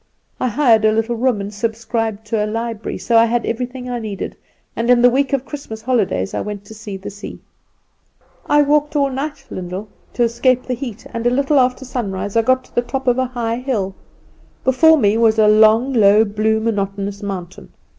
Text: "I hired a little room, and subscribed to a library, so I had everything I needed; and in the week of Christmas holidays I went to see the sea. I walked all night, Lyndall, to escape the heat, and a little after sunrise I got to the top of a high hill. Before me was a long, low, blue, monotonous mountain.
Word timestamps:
"I 0.39 0.47
hired 0.47 0.83
a 0.83 0.91
little 0.91 1.15
room, 1.15 1.39
and 1.41 1.53
subscribed 1.53 2.25
to 2.25 2.43
a 2.43 2.47
library, 2.49 2.97
so 2.97 3.17
I 3.17 3.25
had 3.25 3.45
everything 3.45 3.87
I 3.87 3.99
needed; 3.99 4.35
and 4.75 4.89
in 4.89 4.99
the 5.03 5.11
week 5.11 5.31
of 5.31 5.45
Christmas 5.45 5.83
holidays 5.83 6.33
I 6.33 6.41
went 6.41 6.65
to 6.65 6.73
see 6.73 6.97
the 6.97 7.11
sea. 7.11 7.39
I 8.47 8.63
walked 8.63 8.95
all 8.95 9.11
night, 9.11 9.45
Lyndall, 9.51 9.89
to 10.13 10.23
escape 10.23 10.63
the 10.63 10.73
heat, 10.73 11.05
and 11.13 11.27
a 11.27 11.29
little 11.29 11.59
after 11.59 11.85
sunrise 11.85 12.35
I 12.35 12.41
got 12.41 12.63
to 12.63 12.73
the 12.73 12.81
top 12.81 13.05
of 13.05 13.19
a 13.19 13.25
high 13.25 13.57
hill. 13.57 13.93
Before 14.63 14.97
me 14.97 15.17
was 15.19 15.37
a 15.37 15.47
long, 15.47 15.93
low, 15.93 16.25
blue, 16.25 16.59
monotonous 16.59 17.21
mountain. 17.21 17.69